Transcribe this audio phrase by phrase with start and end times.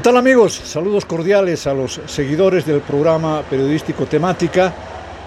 [0.00, 0.54] ¿Qué tal amigos?
[0.54, 4.72] Saludos cordiales a los seguidores del programa periodístico Temática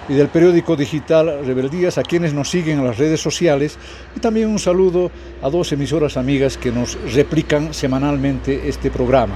[0.10, 3.78] y del periódico digital Rebeldías, a quienes nos siguen en las redes sociales
[4.16, 5.12] y también un saludo
[5.44, 9.36] a dos emisoras amigas que nos replican semanalmente este programa.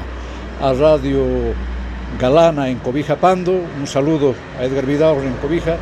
[0.60, 1.24] A Radio
[2.20, 5.78] Galana en Cobija Pando, un saludo a Edgar Vidal en Cobija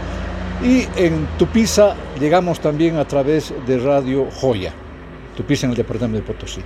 [0.66, 4.74] y en Tupiza llegamos también a través de Radio Joya,
[5.38, 6.62] Tupiza en el departamento de Potosí.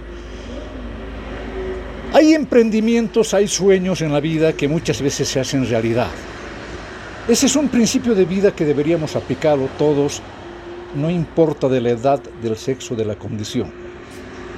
[2.11, 6.09] Hay emprendimientos, hay sueños en la vida que muchas veces se hacen realidad.
[7.27, 10.23] Ese es un principio de vida que deberíamos aplicarlo todos,
[10.95, 13.71] no importa de la edad, del sexo, de la condición.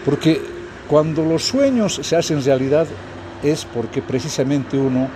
[0.05, 0.39] Porque
[0.87, 2.87] cuando los sueños se hacen realidad
[3.43, 5.09] es porque precisamente uno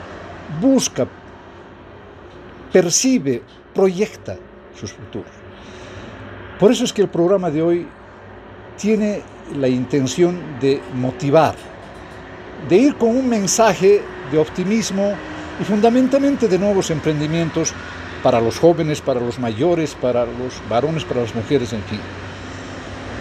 [0.59, 1.07] busca,
[2.73, 4.35] percibe, proyecta
[4.77, 5.31] sus futuros.
[6.59, 7.87] Por eso es que el programa de hoy
[8.77, 9.21] tiene
[9.57, 11.55] la intención de motivar,
[12.69, 15.13] de ir con un mensaje de optimismo
[15.59, 17.73] y fundamentalmente de nuevos emprendimientos
[18.23, 21.99] para los jóvenes, para los mayores, para los varones, para las mujeres, en fin.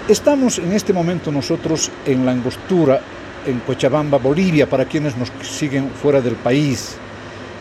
[0.08, 3.00] Estamos en este momento nosotros en la angostura,
[3.46, 6.96] en Cochabamba, Bolivia, para quienes nos siguen fuera del país.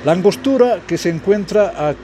[0.06, 1.96] La angostura que se encuentra a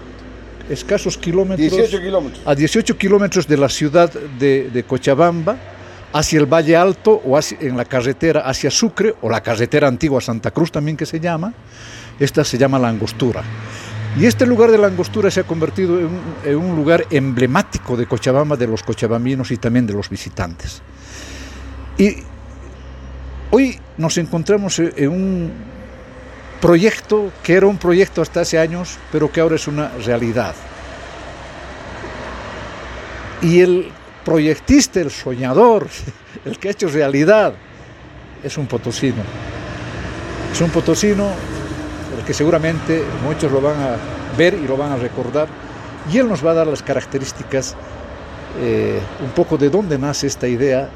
[0.69, 2.41] escasos kilómetros, 18 kilómetros.
[2.45, 5.57] a 18 kilómetros de la ciudad de, de Cochabamba,
[6.13, 10.21] hacia el Valle Alto o hacia, en la carretera hacia Sucre o la carretera antigua
[10.21, 11.53] Santa Cruz también que se llama.
[12.19, 13.43] Esta se llama La Angostura.
[14.17, 17.95] Y este lugar de La Angostura se ha convertido en un, en un lugar emblemático
[17.95, 20.81] de Cochabamba, de los cochabambinos y también de los visitantes.
[21.97, 22.17] Y
[23.51, 25.51] hoy nos encontramos en un
[26.59, 30.55] proyecto que era un proyecto hasta hace años, pero que ahora es una realidad.
[33.41, 33.91] Y el
[34.23, 35.87] proyectista, el soñador,
[36.45, 37.53] el que ha hecho realidad,
[38.43, 39.23] es un potosino.
[40.51, 41.29] Es un potosino,
[42.17, 43.95] el que seguramente muchos lo van a
[44.37, 45.47] ver y lo van a recordar,
[46.11, 47.75] y él nos va a dar las características,
[48.59, 50.89] eh, un poco de dónde nace esta idea,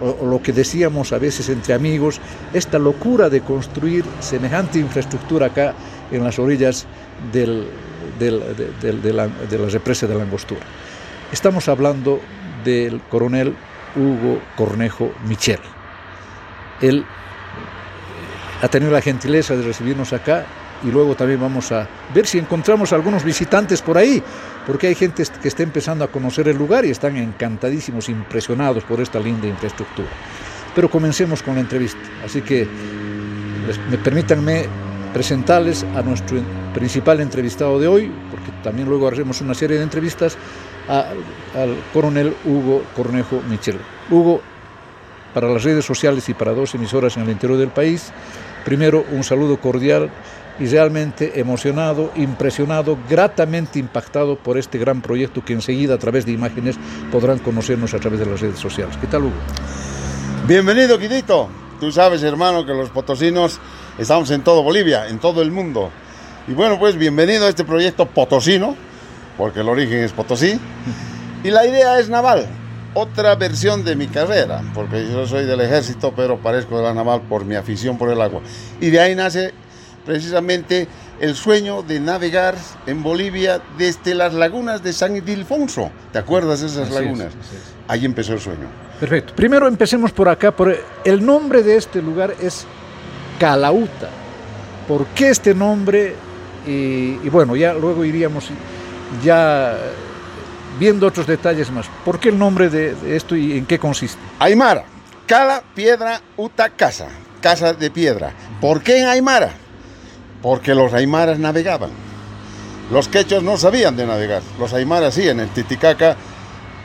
[0.00, 2.20] o, lo que decíamos a veces entre amigos,
[2.52, 5.74] esta locura de construir semejante infraestructura acá
[6.10, 6.86] en las orillas
[7.32, 7.46] de,
[8.18, 8.46] la,
[9.00, 10.60] de la represa de la Angostura.
[11.32, 12.20] Estamos hablando
[12.66, 13.54] del coronel
[13.94, 15.60] Hugo Cornejo Michel.
[16.82, 17.06] Él
[18.60, 20.44] ha tenido la gentileza de recibirnos acá
[20.84, 24.22] y luego también vamos a ver si encontramos algunos visitantes por ahí,
[24.66, 29.00] porque hay gente que está empezando a conocer el lugar y están encantadísimos, impresionados por
[29.00, 30.08] esta linda infraestructura.
[30.74, 32.68] Pero comencemos con la entrevista, así que
[33.90, 34.66] me permítanme
[35.14, 36.38] presentarles a nuestro
[36.74, 40.36] principal entrevistado de hoy, porque también luego haremos una serie de entrevistas
[40.88, 41.10] a,
[41.54, 43.78] al coronel Hugo Cornejo Michel.
[44.10, 44.40] Hugo,
[45.34, 48.12] para las redes sociales y para dos emisoras en el interior del país,
[48.64, 50.10] primero un saludo cordial
[50.58, 56.32] y realmente emocionado, impresionado, gratamente impactado por este gran proyecto que enseguida a través de
[56.32, 56.76] imágenes
[57.12, 58.96] podrán conocernos a través de las redes sociales.
[59.00, 59.34] ¿Qué tal, Hugo?
[60.46, 61.48] Bienvenido, Quitito.
[61.80, 63.60] Tú sabes, hermano, que los potosinos
[63.98, 65.90] estamos en todo Bolivia, en todo el mundo.
[66.48, 68.76] Y bueno, pues bienvenido a este proyecto potosino,
[69.36, 70.58] porque el origen es Potosí.
[71.44, 72.46] Y la idea es naval,
[72.94, 77.22] otra versión de mi carrera, porque yo soy del ejército, pero parezco de la naval
[77.28, 78.40] por mi afición por el agua.
[78.80, 79.52] Y de ahí nace
[80.04, 80.88] precisamente
[81.20, 82.54] el sueño de navegar
[82.86, 85.90] en Bolivia desde las lagunas de San Ildefonso.
[86.12, 87.28] ¿Te acuerdas de esas así lagunas?
[87.28, 87.74] Es.
[87.88, 88.66] Ahí empezó el sueño.
[88.98, 89.34] Perfecto.
[89.34, 90.50] Primero empecemos por acá.
[90.50, 92.66] Por el nombre de este lugar es
[93.38, 94.08] Calauta.
[94.88, 96.14] ¿Por qué este nombre?
[96.66, 98.50] Y, y bueno, ya luego iríamos
[99.22, 99.76] ya
[100.78, 101.86] viendo otros detalles más.
[102.04, 104.20] ¿Por qué el nombre de, de esto y en qué consiste?
[104.38, 104.84] Aymara,
[105.26, 107.08] Cala, Piedra, Uta, Casa,
[107.40, 108.32] Casa de Piedra.
[108.60, 109.52] ¿Por qué en Aymara?
[110.42, 111.90] Porque los aymaras navegaban.
[112.90, 114.42] Los quechos no sabían de navegar.
[114.58, 116.16] Los aymaras sí, en el Titicaca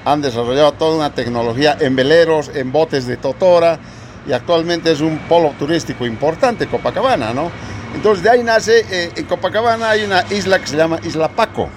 [0.03, 3.79] han desarrollado toda una tecnología en veleros, en botes de totora
[4.27, 7.51] y actualmente es un polo turístico importante, Copacabana, ¿no?
[7.93, 11.69] Entonces de ahí nace, eh, en Copacabana hay una isla que se llama Isla Paco.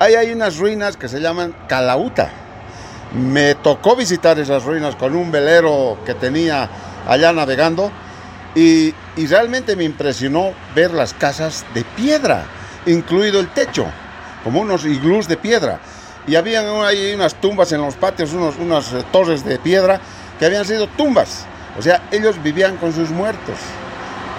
[0.00, 2.30] Ahí hay unas ruinas que se llaman Calauta.
[3.12, 6.70] Me tocó visitar esas ruinas con un velero que tenía
[7.06, 7.92] allá navegando
[8.54, 8.94] y,
[9.28, 12.46] realmente me impresionó ver las casas de piedra,
[12.86, 13.84] incluido el techo,
[14.42, 15.80] como unos iglús de piedra.
[16.26, 20.00] Y habían ahí unas tumbas en los patios, unos, unas eh, torres de piedra
[20.38, 21.44] que habían sido tumbas.
[21.78, 23.56] O sea, ellos vivían con sus muertos.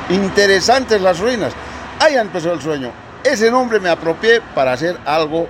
[0.10, 1.54] Interesantes las ruinas.
[2.00, 3.11] Ahí empezó el sueño.
[3.24, 5.48] Ese nombre me apropié para hacer algo,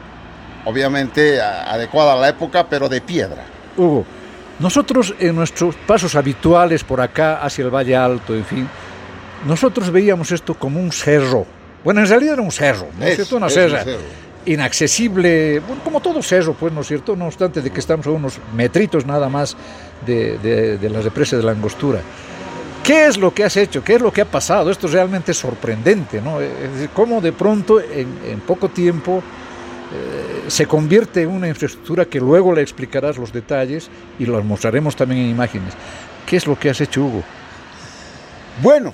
[0.65, 3.43] obviamente, adecuado a la época, pero de piedra.
[3.77, 4.05] Hugo,
[4.59, 8.69] nosotros en nuestros pasos habituales por acá, hacia el Valle Alto, en fin,
[9.45, 11.45] nosotros veíamos esto como un cerro.
[11.83, 13.37] Bueno, en realidad era un cerro, ¿no es, cierto?
[13.37, 13.83] Una serra
[14.45, 17.15] inaccesible, bueno, como todo cerro, pues, ¿no es cierto?
[17.15, 19.55] No obstante de que estamos a unos metritos nada más
[20.05, 22.01] de, de, de la represa de la angostura.
[22.83, 23.83] ¿Qué es lo que has hecho?
[23.83, 24.71] ¿Qué es lo que ha pasado?
[24.71, 26.39] Esto es realmente sorprendente, ¿no?
[26.93, 29.21] Cómo de pronto, en, en poco tiempo,
[29.93, 34.95] eh, se convierte en una infraestructura que luego le explicarás los detalles y los mostraremos
[34.95, 35.73] también en imágenes.
[36.25, 37.23] ¿Qué es lo que has hecho, Hugo?
[38.61, 38.93] Bueno,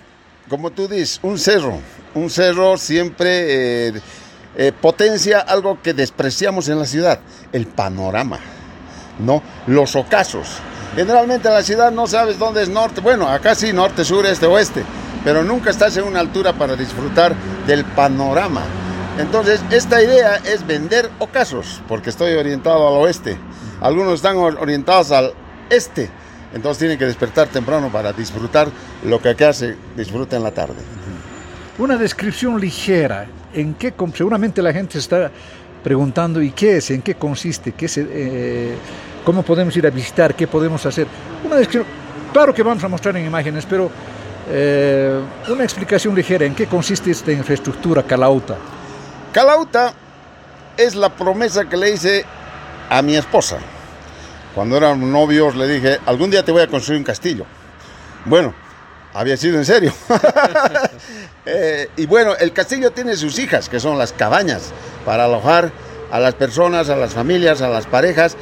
[0.49, 1.79] como tú dices, un cerro.
[2.15, 4.01] Un cerro siempre eh,
[4.55, 7.19] eh, potencia algo que despreciamos en la ciudad,
[7.51, 8.39] el panorama,
[9.19, 9.43] ¿no?
[9.67, 10.47] Los ocasos.
[10.97, 13.01] Generalmente en la ciudad no sabes dónde es norte.
[13.01, 14.83] Bueno, acá sí, norte, sur, este, oeste.
[15.23, 17.35] Pero nunca estás en una altura para disfrutar
[17.67, 18.63] del panorama.
[19.19, 23.37] Entonces, esta idea es vender ocasos, porque estoy orientado al oeste.
[23.79, 25.33] Algunos están orientados al
[25.69, 26.09] este.
[26.51, 28.67] Entonces tienen que despertar temprano para disfrutar
[29.05, 30.81] lo que acá se disfruta en la tarde.
[31.77, 33.27] Una descripción ligera.
[33.53, 35.29] ¿En qué seguramente la gente está
[35.83, 38.75] preguntando y qué es, en qué consiste, qué se, eh,
[39.27, 41.05] cómo podemos ir a visitar, qué podemos hacer.
[41.43, 41.85] Una descripción,
[42.31, 43.91] claro que vamos a mostrar en imágenes, pero
[44.49, 45.19] eh,
[45.49, 48.55] una explicación ligera en qué consiste esta infraestructura Calauta.
[49.33, 49.91] Calauta
[50.77, 52.23] es la promesa que le hice
[52.89, 53.57] a mi esposa.
[54.55, 57.45] Cuando éramos novios le dije, algún día te voy a construir un castillo.
[58.23, 58.53] Bueno,
[59.13, 59.91] había sido en serio.
[61.45, 64.71] eh, y bueno, el castillo tiene sus hijas, que son las cabañas,
[65.03, 65.73] para alojar
[66.13, 68.37] a las personas, a las familias, a las parejas,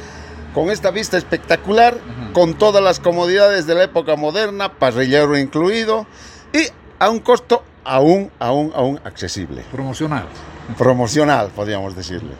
[0.56, 2.32] con esta vista espectacular, uh -huh.
[2.32, 6.06] con todas las comodidades de la época moderna, parrillero incluido,
[6.50, 6.66] y
[6.98, 9.64] a un costo aún, aún, aún accesible.
[9.70, 10.24] Promocional.
[10.78, 12.30] Promocional, podríamos decirle.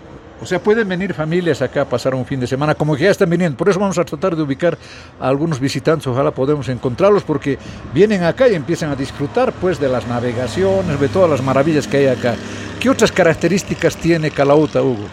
[0.40, 3.10] O sea, pueden venir familias acá a pasar un fin de semana, como que ya
[3.10, 3.58] están viniendo.
[3.58, 4.78] Por eso vamos a tratar de ubicar
[5.20, 7.58] a algunos visitantes, ojalá podemos encontrarlos, porque
[7.92, 11.98] vienen acá y empiezan a disfrutar pues de las navegaciones, de todas las maravillas que
[11.98, 12.34] hay acá.
[12.80, 15.06] ¿Qué otras características tiene Calauta, Hugo?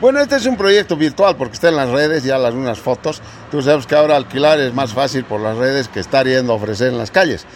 [0.00, 3.22] Bueno, este es un proyecto virtual porque está en las redes, ya las unas fotos.
[3.50, 6.56] Tú sabes que ahora alquilar es más fácil por las redes que estar yendo a
[6.56, 7.46] ofrecer en las calles.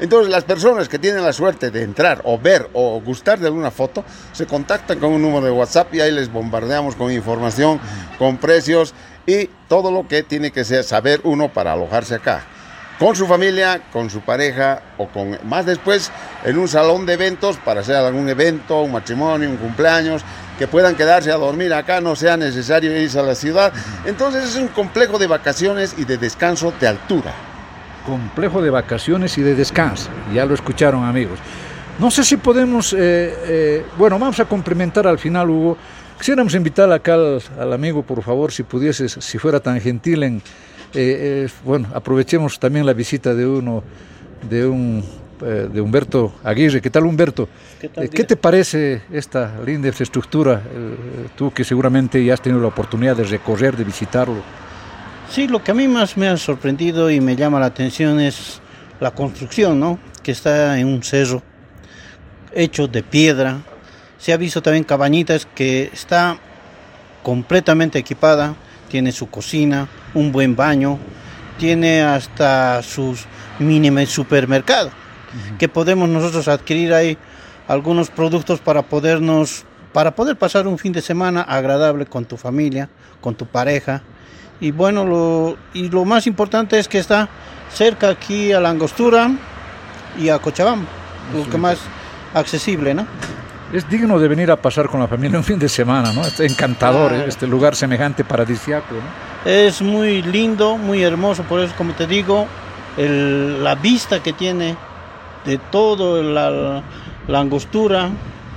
[0.00, 3.70] Entonces las personas que tienen la suerte de entrar o ver o gustar de alguna
[3.70, 7.78] foto se contactan con un número de WhatsApp y ahí les bombardeamos con información,
[8.18, 8.94] con precios
[9.26, 12.46] y todo lo que tiene que saber uno para alojarse acá.
[12.98, 16.10] Con su familia, con su pareja o con más después
[16.44, 20.22] en un salón de eventos para hacer algún evento, un matrimonio, un cumpleaños,
[20.62, 23.72] que puedan quedarse a dormir acá, no sea necesario irse a la ciudad.
[24.04, 27.34] Entonces es un complejo de vacaciones y de descanso de altura.
[28.06, 31.40] Complejo de vacaciones y de descanso, ya lo escucharon amigos.
[31.98, 35.76] No sé si podemos, eh, eh, bueno, vamos a complementar al final, Hugo.
[36.16, 40.42] Quisiéramos invitar acá al, al amigo, por favor, si pudieses, si fuera tan gentil en,
[40.94, 43.82] eh, bueno, aprovechemos también la visita de uno,
[44.48, 45.04] de un
[45.42, 46.80] de Humberto Aguirre.
[46.80, 47.48] ¿Qué tal, Humberto?
[47.80, 50.62] ¿Qué, tal, ¿Qué te parece esta linda infraestructura?
[50.64, 54.42] Eh, tú que seguramente ya has tenido la oportunidad de recorrer, de visitarlo.
[55.30, 58.60] Sí, lo que a mí más me ha sorprendido y me llama la atención es
[59.00, 59.98] la construcción, ¿no?
[60.22, 61.42] Que está en un cerro
[62.54, 63.62] hecho de piedra.
[64.18, 66.38] Se ha visto también cabañitas que está
[67.22, 68.54] completamente equipada,
[68.88, 70.98] tiene su cocina, un buen baño,
[71.58, 73.24] tiene hasta sus
[73.58, 73.90] mini
[75.58, 77.16] que podemos nosotros adquirir ahí
[77.68, 82.88] algunos productos para podernos para poder pasar un fin de semana agradable con tu familia,
[83.20, 84.02] con tu pareja.
[84.60, 87.28] Y bueno, lo, y lo más importante es que está
[87.72, 89.30] cerca aquí a la Angostura
[90.18, 90.86] y a Cochabamba,
[91.34, 91.78] lo que más
[92.34, 93.06] accesible, ¿no?
[93.72, 96.22] Es digno de venir a pasar con la familia un fin de semana, ¿no?
[96.22, 97.24] Es encantador ah.
[97.26, 99.50] este lugar semejante paradisiaco, ¿no?
[99.50, 102.46] Es muy lindo, muy hermoso, por eso como te digo,
[102.96, 104.76] el, la vista que tiene
[105.44, 106.82] de todo, la,
[107.26, 108.10] la, angostura,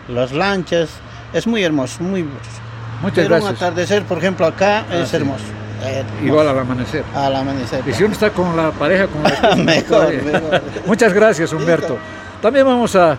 [0.08, 0.89] las lanchas,
[1.34, 2.24] es muy hermoso, muy.
[3.01, 3.51] Muchas Pero gracias.
[3.51, 5.18] un atardecer, por ejemplo, acá ah, es sí.
[5.18, 5.44] hermoso.
[5.84, 6.25] hermoso.
[6.25, 7.04] Igual al amanecer.
[7.13, 7.84] Al amanecer.
[7.88, 10.62] Y si uno está con la pareja, con la esposa, mejor, mejor.
[10.86, 11.98] Muchas gracias, Humberto.
[12.42, 13.18] También vamos a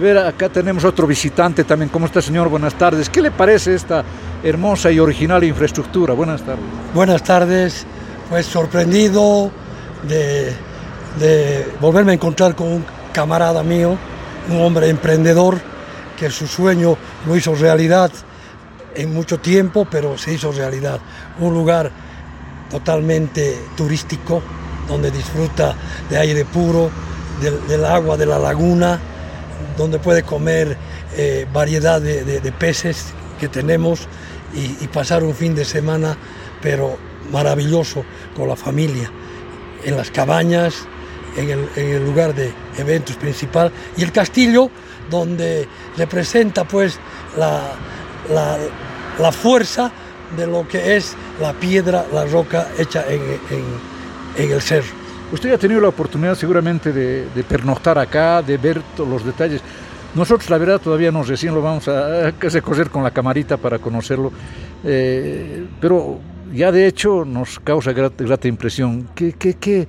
[0.00, 1.88] ver, acá tenemos otro visitante también.
[1.90, 2.48] ¿Cómo está, señor?
[2.48, 3.10] Buenas tardes.
[3.10, 4.04] ¿Qué le parece esta
[4.42, 6.14] hermosa y original infraestructura?
[6.14, 6.64] Buenas tardes.
[6.94, 7.86] Buenas tardes.
[8.30, 9.50] Pues sorprendido
[10.06, 10.52] de,
[11.18, 13.96] de volverme a encontrar con un camarada mío,
[14.48, 15.58] un hombre emprendedor
[16.18, 16.96] que su sueño
[17.26, 18.10] lo hizo realidad
[18.94, 21.00] en mucho tiempo, pero se hizo realidad.
[21.38, 21.90] Un lugar
[22.70, 24.42] totalmente turístico,
[24.88, 25.74] donde disfruta
[26.10, 26.90] de aire puro,
[27.40, 28.98] del, agua de la laguna,
[29.76, 30.76] donde puede comer
[31.16, 34.08] eh, variedad de, peces que tenemos
[34.54, 36.16] y, y pasar un fin de semana,
[36.60, 36.98] pero
[37.30, 39.10] maravilloso con la familia,
[39.84, 40.88] en las cabañas,
[41.38, 44.70] en el, en lugar de eventos principal y el castillo
[45.10, 45.66] donde
[45.96, 46.98] representa pues
[47.36, 47.62] la,
[49.18, 49.90] la, fuerza
[50.36, 53.20] de lo que es la piedra, la roca hecha en,
[54.36, 54.88] en, el cerro.
[55.32, 59.60] Usted ha tenido la oportunidad seguramente de, pernoctar acá, de ver todos los detalles.
[60.14, 63.78] Nosotros, la verdad, todavía no recién lo vamos a, a coger con la camarita para
[63.78, 64.32] conocerlo,
[64.84, 66.18] eh, pero
[66.52, 69.08] ya de hecho nos causa grata, grata impresión.
[69.14, 69.86] ¿Qué, qué, qué,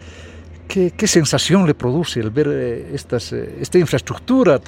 [0.70, 4.62] ¿Qué, ¿Qué, sensación le produce el ver eh, eh, esta infraestructura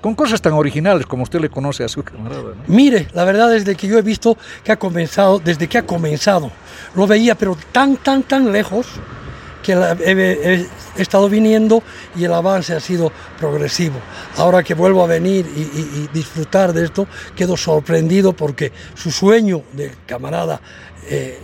[0.00, 2.54] con cosas tan originales como usted le conoce a su camarada?
[2.68, 5.82] Mire, la verdad es de que yo he visto que ha comenzado, desde que ha
[5.82, 6.52] comenzado,
[6.94, 8.86] lo veía pero tan, tan, tan lejos
[9.64, 11.82] que he, he, he, estado viniendo
[12.14, 13.98] y el avance ha sido progresivo.
[14.36, 19.10] Ahora que vuelvo a venir y, y, y disfrutar de esto, quedo sorprendido porque su
[19.10, 20.60] sueño de camarada...
[21.08, 21.40] Eh,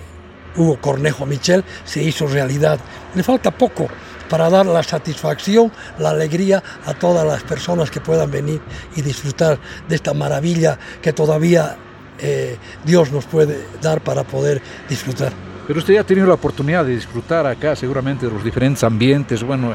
[0.57, 2.79] Hugo Cornejo Michel se hizo realidad.
[3.15, 3.89] Le falta poco
[4.29, 8.61] para dar la satisfacción, la alegría a todas las personas que puedan venir
[8.97, 9.59] y disfrutar
[9.89, 11.77] de esta maravilla que todavía
[12.19, 15.46] eh, Dios nos puede dar para poder disfrutar.
[15.67, 19.43] Pero usted ya ha tenido la oportunidad de disfrutar acá seguramente de los diferentes ambientes,
[19.43, 19.75] bueno...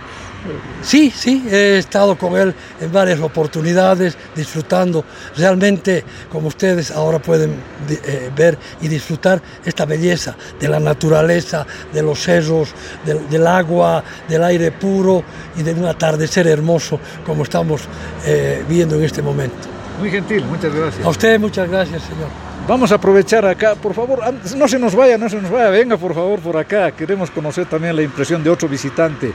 [0.81, 5.05] Sí, sí, he estado con él en varias oportunidades, disfrutando.
[5.37, 7.51] Realmente, como ustedes ahora pueden
[7.89, 12.73] eh, ver y disfrutar, esta belleza de la naturaleza, de los cerros,
[13.05, 15.23] del, del agua, del aire puro
[15.57, 17.81] y de un atardecer hermoso como estamos
[18.25, 19.67] eh, viendo en este momento.
[19.99, 21.05] Muy gentil, muchas gracias.
[21.05, 22.50] A usted muchas gracias, señor.
[22.67, 24.21] Vamos a aprovechar acá, por favor,
[24.55, 27.65] no se nos vaya, no se nos vaya, venga por favor por acá, queremos conocer
[27.65, 29.33] también la impresión de otro visitante,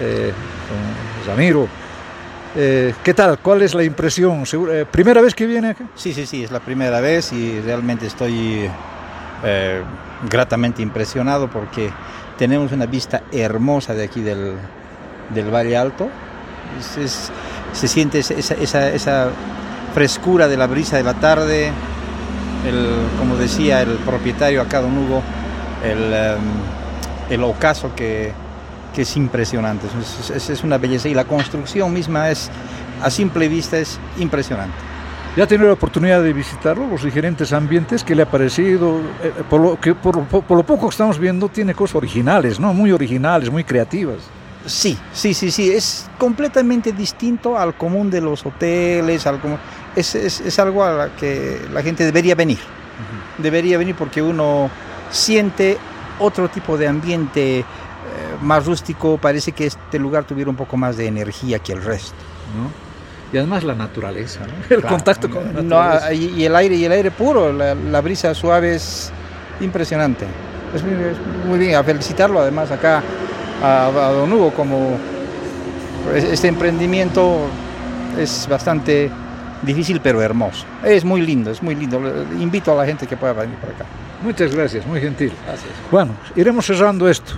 [0.00, 0.32] eh.
[2.54, 3.38] Eh, ¿Qué tal?
[3.38, 4.44] ¿Cuál es la impresión?
[4.70, 5.84] Eh, ¿Primera vez que viene acá?
[5.94, 8.68] Sí, sí, sí, es la primera vez y realmente estoy
[9.44, 9.82] eh,
[10.28, 11.90] gratamente impresionado porque
[12.36, 14.56] tenemos una vista hermosa de aquí del,
[15.52, 16.08] Valle Alto.
[17.72, 19.28] Se siente esa
[19.94, 21.72] frescura de la brisa de la tarde,
[22.66, 22.86] el,
[23.18, 25.22] como decía el propietario acá, don Hugo,
[25.84, 28.32] el, um, el ocaso que,
[28.94, 32.50] que, es impresionante, es, es, es, una belleza y la construcción misma es,
[33.02, 34.76] a simple vista, es impresionante.
[35.34, 38.04] ¿Ya ha tenido la oportunidad de visitarlo, los diferentes ambientes?
[38.04, 39.00] ¿Qué le ha parecido?
[39.22, 42.60] Eh, por, lo, que por, por, por, lo poco que estamos viendo, tiene cosas originales,
[42.60, 42.74] ¿no?
[42.74, 44.18] Muy originales, muy creativas.
[44.66, 49.58] Sí, sí, sí, sí, es completamente distinto al común de los hoteles, al común,
[49.96, 53.42] es, es, es, algo a la que la gente debería venir, uh -huh.
[53.42, 54.70] debería venir porque uno
[55.10, 55.78] siente
[56.18, 57.64] otro tipo de ambiente eh,
[58.40, 62.14] más rústico, parece que este lugar tuviera un poco más de energía que el resto.
[62.56, 62.70] ¿no?
[63.32, 64.52] Y además la naturaleza, ¿no?
[64.74, 66.08] el claro, contacto con la naturaleza.
[66.08, 69.10] No, y, el aire, y el aire puro, la, la brisa suave es
[69.60, 70.26] impresionante.
[70.74, 73.02] Es muy, es muy bien, a felicitarlo además acá
[73.62, 74.96] a, a Don Hugo como
[76.14, 77.46] este emprendimiento
[78.18, 79.10] es bastante
[79.62, 80.64] difícil pero hermoso.
[80.84, 82.00] Es muy lindo, es muy lindo.
[82.38, 83.86] Invito a la gente que pueda venir por acá.
[84.22, 85.32] Muchas gracias, muy gentil.
[85.46, 85.72] Gracias.
[85.90, 87.32] Bueno, iremos cerrando esto.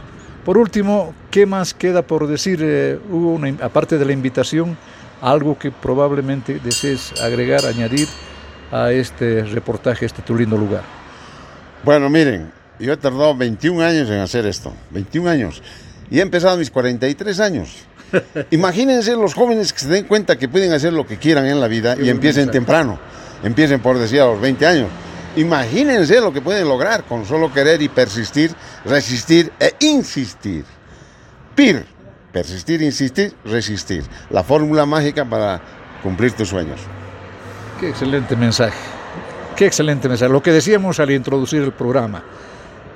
[0.45, 2.61] Por último, ¿qué más queda por decir?
[2.62, 4.76] Eh, hubo una, aparte de la invitación,
[5.23, 8.09] algo que probablemente desees agregar, añadir
[8.71, 10.83] a este reportaje, a este tu lindo lugar.
[11.83, 15.62] Bueno, miren, yo he tardado 21 años en hacer esto, 21 años,
[16.11, 17.87] y he empezado mis 43 años.
[18.50, 21.68] Imagínense los jóvenes que se den cuenta que pueden hacer lo que quieran en la
[21.68, 22.99] vida y empiecen temprano,
[23.42, 24.88] empiecen por decir a los 20 años.
[25.37, 28.52] Imagínense lo que pueden lograr con solo querer y persistir,
[28.85, 30.64] resistir e insistir.
[31.54, 31.85] PIR,
[32.33, 34.04] persistir, insistir, resistir.
[34.30, 35.61] La fórmula mágica para
[36.02, 36.80] cumplir tus sueños.
[37.80, 38.78] Qué excelente mensaje.
[39.56, 40.33] Qué excelente mensaje.
[40.33, 42.23] Lo que decíamos al introducir el programa.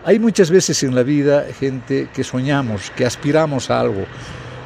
[0.04, 4.06] Hay muchas veces en la vida gente que soñamos, que aspiramos a algo,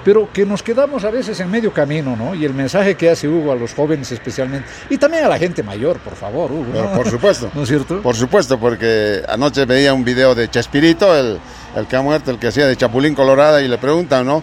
[0.05, 2.35] pero que nos quedamos a veces en medio camino, ¿no?
[2.35, 5.63] Y el mensaje que hace Hugo a los jóvenes especialmente, y también a la gente
[5.63, 6.73] mayor, por favor, Hugo.
[6.73, 6.93] ¿no?
[6.93, 7.51] por supuesto.
[7.55, 8.03] ¿No es cierto?
[8.03, 11.39] Por supuesto, porque anoche veía un video de Chespirito, el,
[11.77, 14.43] el que ha muerto, el que hacía de Chapulín Colorada, y le preguntan, ¿no?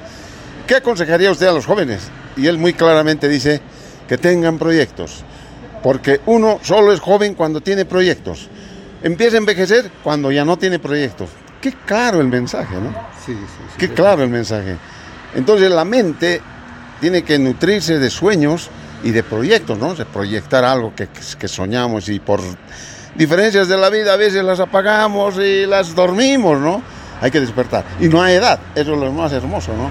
[0.65, 2.09] ¿Qué aconsejaría usted a los jóvenes?
[2.37, 3.61] Y él muy claramente dice
[4.07, 5.23] que tengan proyectos,
[5.83, 8.49] porque uno solo es joven cuando tiene proyectos.
[9.01, 11.29] Empieza a envejecer cuando ya no tiene proyectos.
[11.61, 12.91] Qué claro el mensaje, ¿no?
[13.25, 13.39] Sí, sí,
[13.71, 13.75] sí.
[13.77, 14.77] Qué claro el mensaje.
[15.36, 16.41] Entonces la mente
[17.00, 18.69] tiene que nutrirse de sueños
[19.03, 19.95] y de proyectos, ¿no?
[19.95, 21.07] De proyectar algo que,
[21.48, 22.41] soñamos y por
[23.15, 26.81] diferencias de la vida a veces las apagamos y las dormimos, ¿no?
[27.21, 27.86] Hay que despertar.
[28.00, 29.89] Y no hay edad, eso es lo más hermoso, ¿no?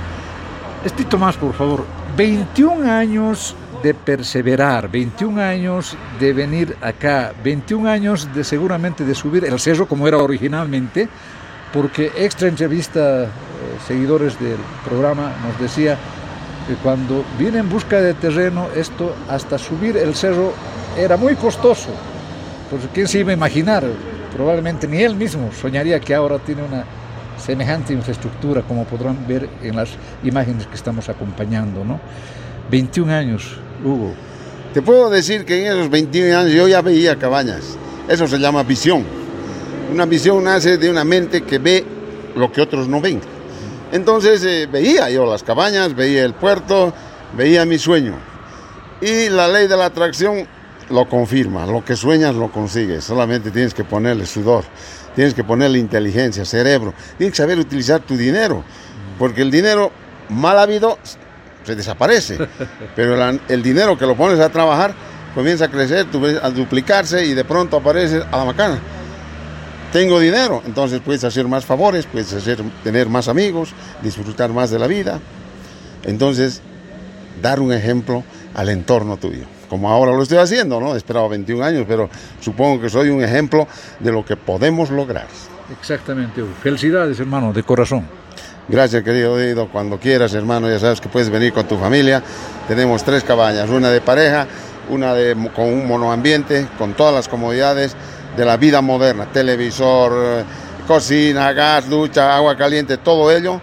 [0.85, 1.85] Espito más, por favor.
[2.17, 9.45] 21 años de perseverar, 21 años de venir acá, 21 años de seguramente de subir
[9.45, 11.09] el cerro como era originalmente,
[11.73, 13.29] porque extra entrevista
[13.87, 15.97] seguidores del programa nos decía
[16.67, 20.53] que cuando viene en busca de terreno, esto hasta subir el cerro
[20.97, 21.89] era muy costoso.
[22.71, 23.85] Pues quién se iba a imaginar,
[24.35, 26.85] probablemente ni él mismo soñaría que ahora tiene una
[27.39, 29.91] semejante infraestructura como podrán ver en las
[30.25, 32.01] imágenes que estamos acompañando, ¿no?
[32.71, 34.13] 21 años, Hugo.
[34.75, 37.79] Te puedo decir que en esos 21 años yo ya veía cabañas.
[38.07, 39.05] Eso se llama visión.
[39.91, 41.85] Una visión nace de una mente que ve
[42.37, 43.21] lo que otros no ven.
[43.93, 46.93] Entonces eh, veía yo las cabañas, veía el puerto,
[47.37, 48.15] veía mi sueño.
[49.01, 50.47] Y la ley de la atracción
[50.91, 51.67] lo confirma.
[51.67, 53.05] Lo que sueñas lo consigues.
[53.05, 54.65] Solamente tienes que ponerle sudor,
[55.15, 56.95] tienes que ponerle inteligencia, cerebro.
[57.17, 58.65] Tienes que saber utilizar tu dinero.
[59.19, 59.91] Porque el dinero
[60.29, 60.99] mal habido
[61.65, 62.39] se desaparece.
[62.97, 64.95] Pero el, el dinero que lo pones a trabajar
[65.35, 66.07] comienza a crecer,
[66.43, 68.79] a duplicarse y de pronto aparece a la macana.
[69.93, 73.71] Tengo dinero, entonces puedes hacer más favores, puedes hacer, tener más amigos,
[74.03, 75.19] disfrutar más de la vida.
[76.05, 76.61] Entonces,
[77.41, 78.23] dar un ejemplo
[78.55, 79.45] al entorno tuyo.
[79.71, 80.95] Como ahora lo estoy haciendo, ¿no?
[80.95, 82.09] He esperado 21 años, pero
[82.41, 83.67] supongo que soy un ejemplo
[84.01, 85.27] de lo que podemos lograr.
[85.79, 86.43] Exactamente.
[86.63, 88.07] Felicidades, hermano, de corazón.
[88.69, 89.69] Gracias, querido Dido.
[89.69, 92.23] Cuando quieras, hermano, ya sabes que puedes venir con tu familia.
[92.67, 94.47] Tenemos tres cabañas, una de pareja,
[94.91, 97.97] una de, con un monoambiente, con todas las comodidades
[98.39, 100.45] de la vida moderna, televisor,
[100.87, 103.61] cocina, gas, ducha, agua caliente, todo ello.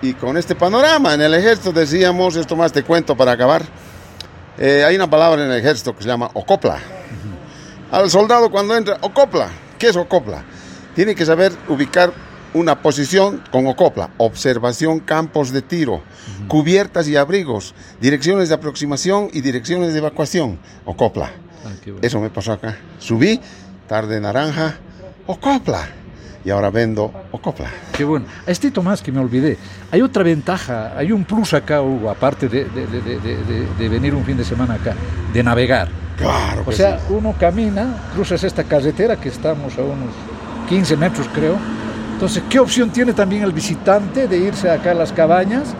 [0.00, 3.62] Y con este panorama, en el ejército decíamos, esto más te cuento para acabar,
[4.56, 6.78] eh, hay una palabra en el ejército que se llama ocopla.
[7.90, 10.42] Al soldado cuando entra, ocopla, ¿qué es ocopla?
[10.94, 12.12] Tiene que saber ubicar
[12.54, 16.02] una posición con ocopla, observación campos de tiro,
[16.48, 21.30] cubiertas y abrigos, direcciones de aproximación y direcciones de evacuación, ocopla.
[21.66, 21.98] Ah, bueno.
[22.02, 22.78] Eso me pasó acá.
[22.98, 23.40] Subí,
[23.88, 24.74] tarde naranja,
[25.26, 25.80] ocopla.
[26.44, 27.66] Y ahora vendo ocopla.
[27.96, 28.26] Qué bueno.
[28.46, 29.56] Este Tomás, que me olvidé,
[29.90, 34.24] hay otra ventaja, hay un plus acá, Hugo, aparte de, de- de- de- venir un
[34.24, 34.92] fin de semana acá,
[35.32, 35.88] de navegar.
[36.18, 37.06] Claro O que sea, sí.
[37.14, 40.10] uno camina, cruzas esta carretera que estamos a unos
[40.68, 41.56] 15 metros, creo.
[42.12, 45.74] Entonces, ¿qué opción tiene también el visitante de irse acá a las cabañas?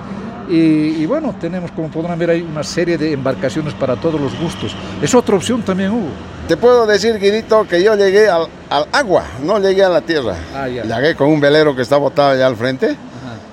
[0.49, 4.39] Y, y bueno, tenemos, como podrán ver, hay una serie de embarcaciones para todos los
[4.41, 4.75] gustos.
[5.03, 6.09] Es otra opción también, Hugo.
[6.49, 10.35] Te puedo decir, Guidito, que yo llegué al, al agua, no llegué a la tierra.
[10.55, 10.85] Ah, ya.
[10.85, 12.97] Llegué con un velero que está botado allá al frente.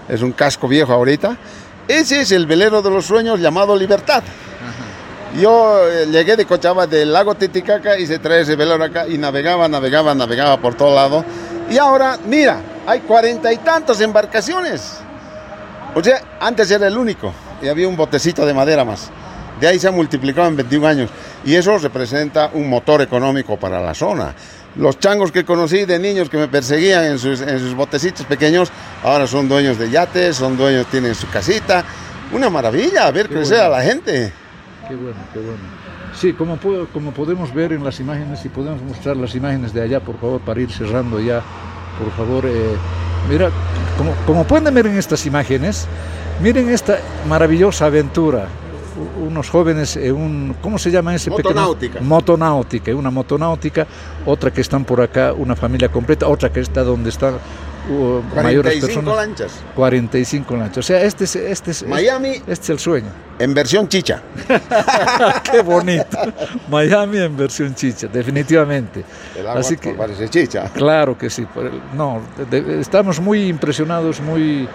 [0.10, 1.38] Es un casco viejo ahorita.
[1.88, 4.24] Ese es el velero de los sueños llamado Libertad.
[5.40, 9.18] Yo eh, llegué de Cochabamba del lago Titicaca y se trae ese velero acá y
[9.18, 11.24] navegaba, navegaba, navegaba por todo lado.
[11.70, 14.98] Y ahora, mira, hay cuarenta y tantas embarcaciones.
[15.96, 19.10] O sea, antes era el único y había un botecito de madera más.
[19.62, 21.10] De ahí se ha multiplicado en 21 años
[21.46, 24.34] y eso representa un motor económico para la zona.
[24.76, 28.72] Los changos que conocí de niños que me perseguían en sus, en sus botecitos pequeños,
[29.04, 31.84] ahora son dueños de yates, son dueños, tienen su casita.
[32.34, 33.76] Una maravilla ver Qué crecer bueno.
[33.76, 34.34] a la gente.
[34.88, 35.82] Qué bueno, qué bueno.
[36.20, 39.82] Sí, como, puedo- como podemos ver en las imágenes, si podemos mostrar las imágenes de
[39.84, 41.42] allá, por favor, para ir cerrando ya,
[42.00, 42.46] por favor.
[42.48, 42.76] eh,
[43.30, 43.50] mira,
[43.98, 45.86] como, como pueden ver en estas imágenes,
[46.42, 46.98] miren esta
[47.28, 48.48] maravillosa aventura.
[49.26, 51.94] Unos jóvenes en un, ¿cómo se llama ese Motonáutica.
[51.94, 52.10] pequeño?
[52.10, 53.88] Motonáutica, una motonáutica,
[54.26, 57.36] otra que están por acá, una familia completa, otra que está donde están
[57.90, 59.16] uh, mayores 45 personas.
[59.16, 59.52] lanchas.
[59.76, 60.78] 45 lanchas.
[60.80, 63.08] O sea, este es, este es, Miami este es el sueño.
[63.40, 64.22] en versión chicha.
[65.52, 66.18] Qué bonito.
[66.70, 69.04] Miami en versión chicha, definitivamente.
[69.38, 70.70] El agua Así que, parece chicha.
[70.74, 71.46] claro que sí.
[71.46, 74.68] por el- no, de- de- estamos muy impresionados, muy,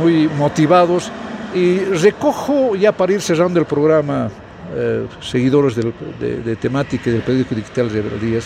[0.00, 1.10] muy motivados.
[1.58, 4.30] Y recojo ya para ir cerrando el programa,
[4.76, 8.44] eh, seguidores del- de, de temática del periódico digital Rebeldías.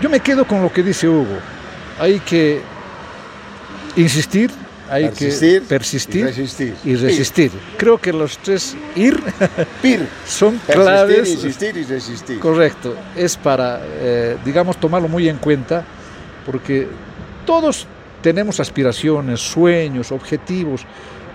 [0.00, 1.38] Yo me quedo con lo que dice Hugo.
[1.98, 2.60] Hay que
[3.96, 4.50] insistir,
[4.88, 6.74] hay Persistir que persistir y resistir.
[6.84, 7.50] y resistir.
[7.76, 9.20] Creo que los tres ir
[9.82, 10.06] PIR.
[10.26, 11.28] son Persistir, claves.
[11.30, 12.38] insistir y resistir.
[12.38, 15.82] Correcto, es para, eh, digamos, tomarlo muy en cuenta,
[16.46, 16.86] porque
[17.44, 17.86] todos
[18.22, 20.82] tenemos aspiraciones, sueños, objetivos,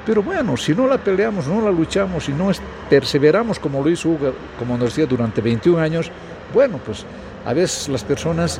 [0.06, 2.52] pero bueno, si no la peleamos, no la luchamos y no
[2.89, 6.12] perseveramos como lo hizo Hugo, como nos decía, durante 21 años,
[6.54, 7.06] bueno, pues
[7.46, 8.60] a veces las personas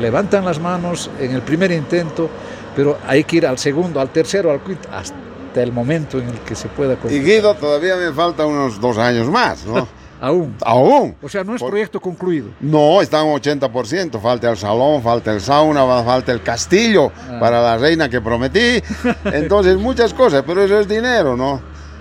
[0.00, 2.30] levantan las manos en el primer intento,
[2.76, 6.38] pero hay que ir al segundo, al tercero, al quinto, hasta el momento en el
[6.40, 7.24] que se pueda Y concretar.
[7.26, 9.88] Guido, todavía me falta unos dos años más, ¿no?
[10.20, 10.56] Aún.
[10.64, 11.16] Aún.
[11.22, 12.48] O sea, no es Por- proyecto concluido.
[12.60, 14.20] No, está en 80%.
[14.20, 17.38] Falta el salón, falta el sauna, falta el castillo Ah.
[17.38, 18.82] para la reina que prometí.
[19.24, 21.60] Entonces, muchas cosas, pero eso es dinero, ¿no?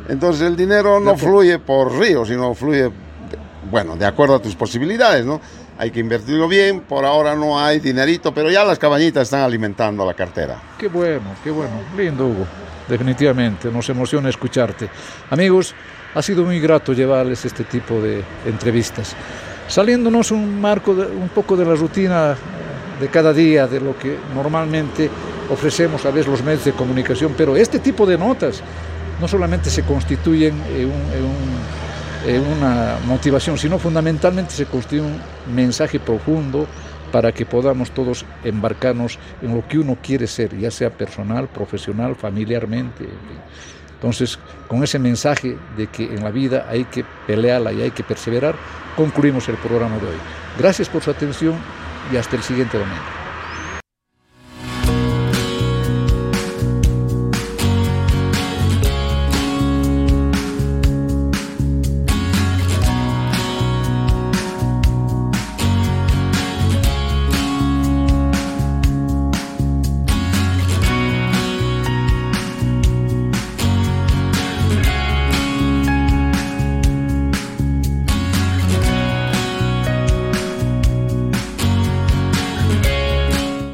[0.10, 2.90] Entonces, el dinero no fluye por río, sino fluye,
[3.70, 5.40] bueno, de acuerdo a tus posibilidades, ¿no?
[5.80, 6.80] hay que invertirlo bien.
[6.82, 10.60] Por ahora no hay dinerito, pero ya las cabañitas están alimentando la cartera.
[10.80, 11.70] Qué bueno, qué bueno.
[11.96, 12.48] Lindo, Hugo.
[12.88, 14.90] Definitivamente, nos emociona escucharte.
[15.30, 15.76] Amigos,
[16.18, 19.16] ha sido muy grato llevarles este tipo de entrevistas.
[19.68, 22.36] Saliéndonos un marco, un poco de la rutina
[23.00, 25.12] de cada día, de lo que normalmente
[25.52, 28.64] ofrecemos a veces los medios de comunicación, pero este tipo de notas
[29.22, 30.56] no solamente se constituyen
[32.26, 35.22] en, una motivación, sino fundamentalmente se constituye un
[35.54, 36.66] mensaje profundo
[37.12, 42.16] para que podamos todos embarcarnos en lo que uno quiere ser, ya sea personal, profesional,
[42.16, 43.06] familiarmente.
[43.98, 48.04] Entonces, con ese mensaje de que en la vida hay que pelearla y hay que
[48.04, 48.56] perseverar,
[48.96, 50.18] concluimos el programa de hoy.
[50.58, 51.56] Gracias por su atención
[52.14, 53.27] y hasta el siguiente domingo.